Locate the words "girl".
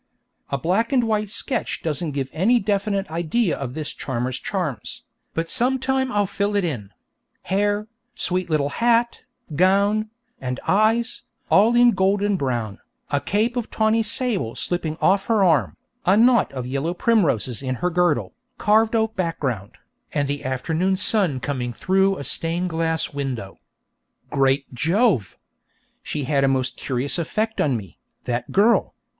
28.51-28.95